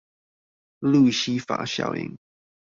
[0.79, 2.17] 路西法效應